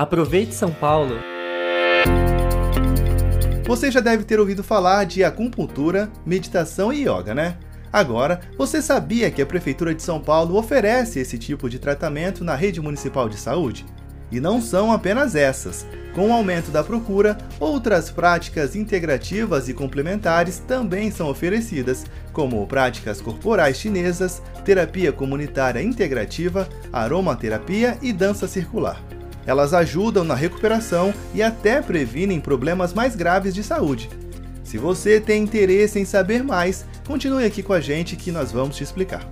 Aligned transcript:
Aproveite 0.00 0.54
São 0.54 0.72
Paulo! 0.72 1.14
Você 3.66 3.90
já 3.90 4.00
deve 4.00 4.24
ter 4.24 4.40
ouvido 4.40 4.64
falar 4.64 5.04
de 5.04 5.22
acupuntura, 5.22 6.10
meditação 6.24 6.90
e 6.90 7.02
yoga, 7.02 7.34
né? 7.34 7.58
Agora, 7.92 8.40
você 8.56 8.80
sabia 8.80 9.30
que 9.30 9.42
a 9.42 9.46
Prefeitura 9.46 9.94
de 9.94 10.02
São 10.02 10.18
Paulo 10.18 10.56
oferece 10.56 11.20
esse 11.20 11.36
tipo 11.36 11.68
de 11.68 11.78
tratamento 11.78 12.42
na 12.42 12.54
rede 12.54 12.80
municipal 12.80 13.28
de 13.28 13.36
saúde? 13.36 13.84
E 14.32 14.40
não 14.40 14.58
são 14.62 14.90
apenas 14.90 15.34
essas. 15.34 15.86
Com 16.14 16.30
o 16.30 16.32
aumento 16.32 16.70
da 16.70 16.82
procura, 16.82 17.36
outras 17.60 18.08
práticas 18.08 18.74
integrativas 18.74 19.68
e 19.68 19.74
complementares 19.74 20.60
também 20.60 21.10
são 21.10 21.28
oferecidas, 21.28 22.06
como 22.32 22.66
práticas 22.66 23.20
corporais 23.20 23.76
chinesas, 23.76 24.40
terapia 24.64 25.12
comunitária 25.12 25.82
integrativa, 25.82 26.66
aromaterapia 26.90 27.98
e 28.00 28.14
dança 28.14 28.48
circular. 28.48 28.98
Elas 29.46 29.72
ajudam 29.72 30.24
na 30.24 30.34
recuperação 30.34 31.14
e 31.34 31.42
até 31.42 31.80
previnem 31.80 32.40
problemas 32.40 32.92
mais 32.92 33.16
graves 33.16 33.54
de 33.54 33.62
saúde. 33.62 34.08
Se 34.62 34.78
você 34.78 35.18
tem 35.18 35.42
interesse 35.42 35.98
em 35.98 36.04
saber 36.04 36.44
mais, 36.44 36.84
continue 37.06 37.44
aqui 37.44 37.62
com 37.62 37.72
a 37.72 37.80
gente 37.80 38.16
que 38.16 38.30
nós 38.30 38.52
vamos 38.52 38.76
te 38.76 38.84
explicar. 38.84 39.26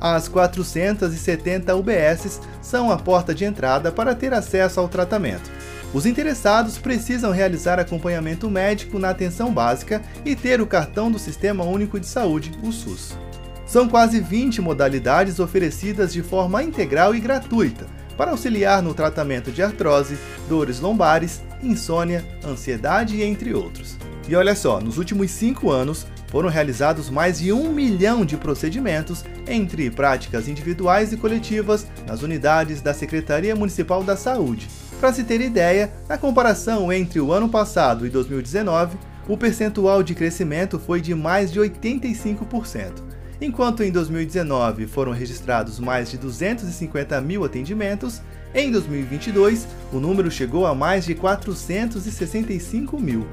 As 0.00 0.28
470 0.28 1.74
UBSs 1.74 2.40
são 2.60 2.90
a 2.90 2.98
porta 2.98 3.34
de 3.34 3.44
entrada 3.44 3.90
para 3.90 4.14
ter 4.14 4.34
acesso 4.34 4.80
ao 4.80 4.88
tratamento. 4.88 5.50
Os 5.94 6.04
interessados 6.04 6.76
precisam 6.76 7.30
realizar 7.30 7.78
acompanhamento 7.78 8.50
médico 8.50 8.98
na 8.98 9.10
atenção 9.10 9.54
básica 9.54 10.02
e 10.24 10.34
ter 10.34 10.60
o 10.60 10.66
cartão 10.66 11.10
do 11.10 11.18
Sistema 11.18 11.64
Único 11.64 11.98
de 12.00 12.06
Saúde, 12.06 12.52
o 12.62 12.72
SUS. 12.72 13.16
São 13.64 13.88
quase 13.88 14.20
20 14.20 14.60
modalidades 14.60 15.38
oferecidas 15.38 16.12
de 16.12 16.22
forma 16.22 16.62
integral 16.62 17.14
e 17.14 17.20
gratuita 17.20 17.86
para 18.16 18.30
auxiliar 18.30 18.82
no 18.82 18.94
tratamento 18.94 19.50
de 19.50 19.62
artrose, 19.62 20.18
dores 20.48 20.80
lombares, 20.80 21.42
insônia, 21.62 22.24
ansiedade 22.44 23.22
entre 23.22 23.54
outros. 23.54 23.96
E 24.28 24.34
olha 24.34 24.54
só, 24.54 24.80
nos 24.80 24.98
últimos 24.98 25.30
cinco 25.30 25.70
anos 25.70 26.06
foram 26.28 26.48
realizados 26.48 27.10
mais 27.10 27.38
de 27.38 27.52
um 27.52 27.72
milhão 27.72 28.24
de 28.24 28.36
procedimentos 28.36 29.24
entre 29.46 29.90
práticas 29.90 30.48
individuais 30.48 31.12
e 31.12 31.16
coletivas 31.16 31.86
nas 32.06 32.22
unidades 32.22 32.80
da 32.80 32.92
Secretaria 32.92 33.54
Municipal 33.54 34.02
da 34.02 34.16
Saúde. 34.16 34.68
Para 34.98 35.12
se 35.12 35.22
ter 35.22 35.40
ideia, 35.40 35.92
na 36.08 36.16
comparação 36.16 36.92
entre 36.92 37.20
o 37.20 37.32
ano 37.32 37.48
passado 37.48 38.06
e 38.06 38.10
2019, 38.10 38.96
o 39.28 39.36
percentual 39.36 40.02
de 40.02 40.14
crescimento 40.14 40.78
foi 40.78 41.00
de 41.00 41.14
mais 41.14 41.52
de 41.52 41.60
85%. 41.60 43.13
Enquanto 43.40 43.82
em 43.82 43.90
2019 43.90 44.86
foram 44.86 45.12
registrados 45.12 45.78
mais 45.78 46.10
de 46.10 46.18
250 46.18 47.20
mil 47.20 47.44
atendimentos, 47.44 48.20
em 48.54 48.70
2022 48.70 49.66
o 49.92 49.98
número 49.98 50.30
chegou 50.30 50.66
a 50.66 50.74
mais 50.74 51.04
de 51.04 51.14
465 51.14 52.98
mil. 53.00 53.26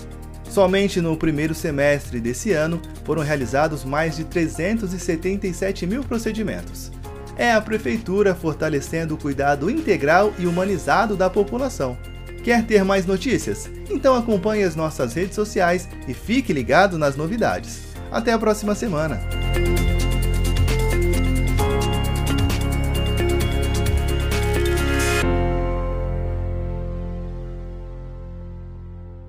Somente 0.49 0.99
no 0.99 1.15
primeiro 1.15 1.55
semestre 1.55 2.19
desse 2.19 2.51
ano 2.51 2.81
foram 3.05 3.21
realizados 3.21 3.85
mais 3.85 4.17
de 4.17 4.25
377 4.25 5.87
mil 5.87 6.03
procedimentos. 6.03 6.91
É 7.37 7.53
a 7.53 7.61
Prefeitura 7.61 8.35
fortalecendo 8.35 9.15
o 9.15 9.17
cuidado 9.17 9.69
integral 9.69 10.33
e 10.37 10.45
humanizado 10.45 11.15
da 11.15 11.29
população. 11.29 11.97
Quer 12.43 12.65
ter 12.65 12.83
mais 12.83 13.05
notícias? 13.05 13.69
Então 13.89 14.15
acompanhe 14.15 14.63
as 14.63 14.75
nossas 14.75 15.13
redes 15.13 15.35
sociais 15.35 15.87
e 16.07 16.13
fique 16.13 16.51
ligado 16.51 16.97
nas 16.97 17.15
novidades. 17.15 17.83
Até 18.11 18.33
a 18.33 18.39
próxima 18.39 18.75
semana! 18.75 19.21